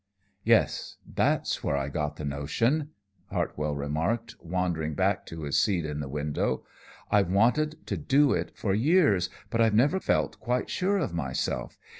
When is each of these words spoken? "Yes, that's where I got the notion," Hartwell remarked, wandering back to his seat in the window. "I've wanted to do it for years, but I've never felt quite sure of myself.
"Yes, 0.43 0.97
that's 1.05 1.63
where 1.63 1.77
I 1.77 1.87
got 1.89 2.15
the 2.15 2.25
notion," 2.25 2.89
Hartwell 3.29 3.75
remarked, 3.75 4.35
wandering 4.41 4.95
back 4.95 5.27
to 5.27 5.43
his 5.43 5.61
seat 5.61 5.85
in 5.85 5.99
the 5.99 6.09
window. 6.09 6.65
"I've 7.11 7.29
wanted 7.29 7.85
to 7.85 7.97
do 7.97 8.33
it 8.33 8.49
for 8.57 8.73
years, 8.73 9.29
but 9.51 9.61
I've 9.61 9.75
never 9.75 9.99
felt 9.99 10.39
quite 10.39 10.71
sure 10.71 10.97
of 10.97 11.13
myself. 11.13 11.77